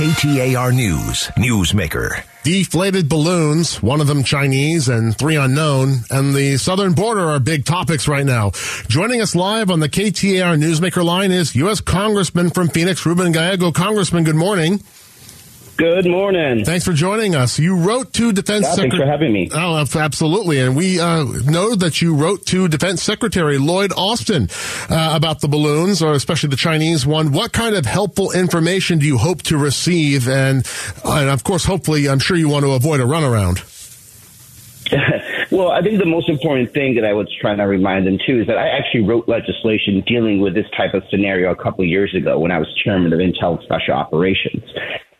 [0.00, 2.22] KTAR News, Newsmaker.
[2.42, 7.66] Deflated balloons, one of them Chinese and three unknown, and the southern border are big
[7.66, 8.52] topics right now.
[8.88, 11.82] Joining us live on the KTAR Newsmaker line is U.S.
[11.82, 13.72] Congressman from Phoenix, Ruben Gallego.
[13.72, 14.82] Congressman, good morning.
[15.80, 16.62] Good morning.
[16.66, 17.58] Thanks for joining us.
[17.58, 18.90] You wrote to Defense yeah, Secretary.
[18.90, 19.48] Thanks for having me.
[19.50, 20.60] Oh, absolutely.
[20.60, 24.50] And we uh, know that you wrote to Defense Secretary Lloyd Austin
[24.90, 27.32] uh, about the balloons, or especially the Chinese one.
[27.32, 30.28] What kind of helpful information do you hope to receive?
[30.28, 30.68] And,
[31.02, 33.64] and of course, hopefully, I'm sure you want to avoid a runaround.
[35.50, 38.42] well, I think the most important thing that I was trying to remind them too
[38.42, 41.88] is that I actually wrote legislation dealing with this type of scenario a couple of
[41.88, 44.62] years ago when I was chairman of Intel Special Operations.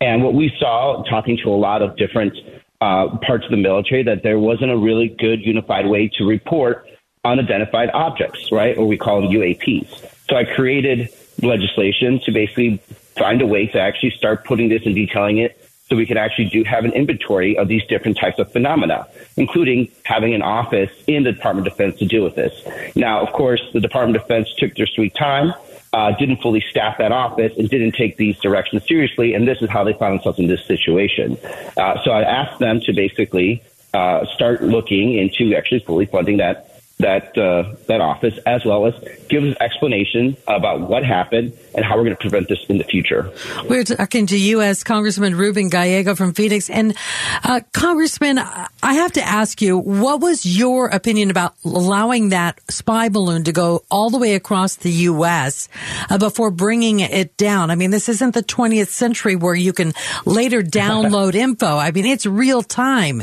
[0.00, 2.34] And what we saw, talking to a lot of different
[2.80, 6.88] uh, parts of the military, that there wasn't a really good unified way to report
[7.24, 8.76] unidentified objects, right?
[8.76, 10.04] Or we call them UAPs.
[10.28, 11.08] So I created
[11.42, 12.76] legislation to basically
[13.16, 16.44] find a way to actually start putting this and detailing it so we could actually
[16.46, 19.06] do have an inventory of these different types of phenomena,
[19.36, 22.52] including having an office in the Department of Defense to deal with this.
[22.94, 25.54] Now, of course, the Department of Defense took their sweet time
[25.92, 29.34] uh, didn't fully staff that office and didn't take these directions seriously.
[29.34, 31.38] And this is how they found themselves in this situation.
[31.76, 33.62] Uh, so I asked them to basically
[33.94, 38.94] uh, start looking into actually fully funding that that uh, that office, as well as
[39.28, 42.84] give us explanation about what happened and how we're going to prevent this in the
[42.84, 43.32] future.
[43.68, 44.82] We're talking to U.S.
[44.82, 46.96] Congressman Ruben Gallego from Phoenix, and
[47.44, 53.08] uh, Congressman, I have to ask you, what was your opinion about allowing that spy
[53.08, 55.68] balloon to go all the way across the U.S.
[56.10, 57.70] Uh, before bringing it down?
[57.70, 59.92] I mean, this isn't the 20th century where you can
[60.24, 61.76] later download info.
[61.76, 63.22] I mean, it's real time.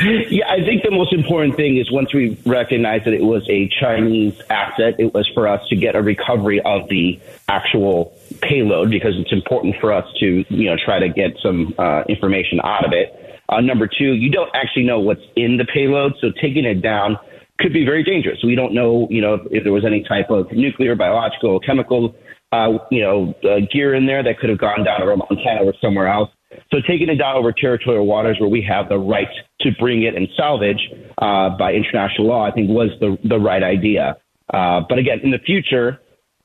[0.00, 3.68] Yeah, I think the most important thing is once we recognize that it was a
[3.80, 9.14] Chinese asset, it was for us to get a recovery of the actual payload because
[9.18, 12.92] it's important for us to, you know, try to get some uh, information out of
[12.92, 13.40] it.
[13.48, 17.18] Uh, number two, you don't actually know what's in the payload, so taking it down
[17.58, 18.38] could be very dangerous.
[18.44, 22.14] We don't know, you know, if, if there was any type of nuclear, biological, chemical,
[22.52, 25.74] uh, you know, uh, gear in there that could have gone down over Montana or
[25.80, 26.30] somewhere else.
[26.70, 29.28] So taking it down over territorial waters where we have the right
[29.60, 30.80] to bring it and salvage
[31.16, 34.16] uh, by international law, I think was the the right idea.
[34.52, 36.00] Uh, but again, in the future,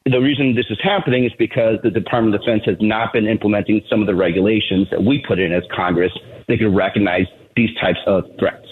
[0.05, 3.81] the reason this is happening is because the Department of Defense has not been implementing
[3.89, 6.11] some of the regulations that we put in as Congress
[6.47, 7.25] that can recognize
[7.55, 8.67] these types of threats.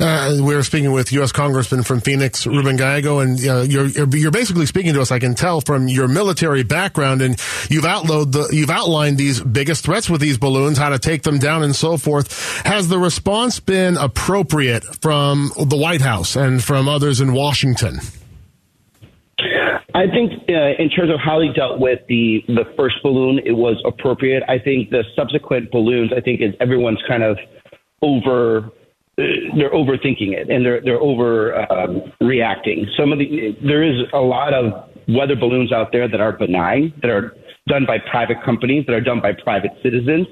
[0.00, 1.32] Uh, we are speaking with U.S.
[1.32, 5.10] Congressman from Phoenix, Ruben Gallego, and uh, you're, you're basically speaking to us.
[5.10, 7.38] I can tell from your military background, and
[7.68, 11.38] you've outlined the, you've outlined these biggest threats with these balloons, how to take them
[11.38, 12.62] down, and so forth.
[12.64, 17.98] Has the response been appropriate from the White House and from others in Washington?
[19.94, 23.52] I think uh, in terms of how they dealt with the the first balloon, it
[23.52, 24.42] was appropriate.
[24.48, 27.38] I think the subsequent balloons, I think, is everyone's kind of
[28.00, 28.70] over
[29.56, 32.86] they're overthinking it and they're they're over um, reacting.
[32.96, 36.92] Some of the there is a lot of weather balloons out there that are benign,
[37.02, 37.34] that are
[37.68, 40.26] done by private companies, that are done by private citizens.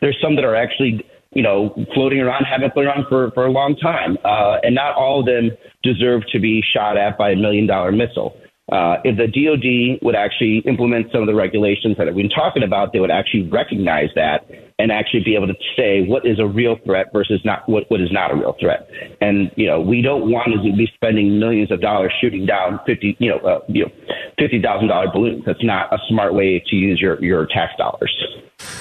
[0.00, 3.50] There's some that are actually you know floating around, haven't been around for for a
[3.50, 5.50] long time, uh, and not all of them
[5.82, 8.36] deserve to be shot at by a million dollar missile.
[8.72, 12.64] Uh, if the DoD would actually implement some of the regulations that I've been talking
[12.64, 14.44] about, they would actually recognize that
[14.78, 18.00] and actually be able to say what is a real threat versus not what, what
[18.00, 18.88] is not a real threat.
[19.20, 23.16] And you know, we don't want to be spending millions of dollars shooting down fifty,
[23.18, 23.90] you know, uh, you know,
[24.38, 25.44] fifty thousand dollar balloons.
[25.46, 28.12] That's not a smart way to use your your tax dollars.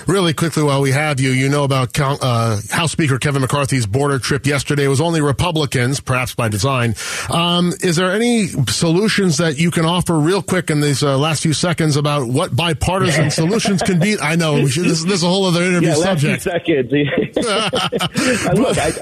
[0.07, 4.19] Really quickly, while we have you, you know about uh, House Speaker Kevin McCarthy's border
[4.19, 4.85] trip yesterday.
[4.85, 6.95] It was only Republicans, perhaps by design.
[7.29, 11.41] Um, is there any solutions that you can offer real quick in these uh, last
[11.41, 14.17] few seconds about what bipartisan solutions can be?
[14.19, 16.43] I know should, this, this, is a whole other interview yeah, subject.
[16.43, 16.91] seconds.
[18.53, 18.93] Look, I,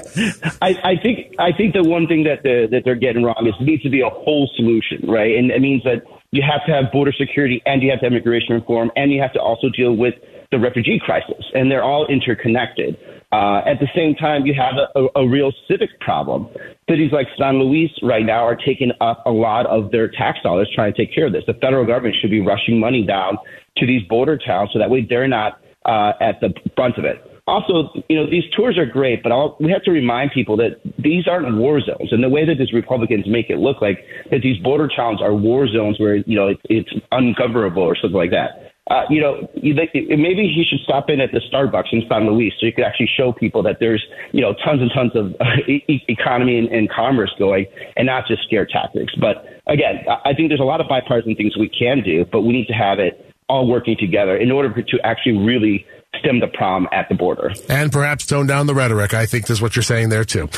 [0.62, 3.54] I, I, think I think the one thing that the, that they're getting wrong is
[3.60, 5.36] it needs to be a whole solution, right?
[5.36, 8.12] And it means that you have to have border security and you have to have
[8.12, 10.14] immigration reform and you have to also deal with
[10.54, 12.96] the refugee crisis, and they're all interconnected.
[13.32, 16.48] Uh, at the same time, you have a, a, a, real civic problem.
[16.88, 20.70] Cities like San Luis right now are taking up a lot of their tax dollars
[20.72, 21.42] trying to take care of this.
[21.46, 23.36] The federal government should be rushing money down
[23.78, 27.16] to these border towns so that way they're not uh, at the brunt of it.
[27.48, 30.80] Also, you know, these tours are great, but I'll, we have to remind people that
[30.96, 32.12] these aren't war zones.
[32.12, 33.98] And the way that these Republicans make it look like
[34.30, 38.16] that these border towns are war zones where, you know, it's, it's ungovernable or something
[38.16, 42.26] like that uh, you know, maybe he should stop in at the Starbucks in San
[42.26, 45.34] Luis so you could actually show people that there's, you know, tons and tons of
[45.40, 47.66] uh, e- economy and, and commerce going
[47.96, 49.14] and not just scare tactics.
[49.18, 52.52] But again, I think there's a lot of bipartisan things we can do, but we
[52.52, 55.86] need to have it all working together in order to actually really
[56.20, 57.52] stem the problem at the border.
[57.68, 59.14] And perhaps tone down the rhetoric.
[59.14, 60.48] I think is what you're saying there too.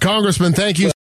[0.00, 0.90] Congressman, thank you.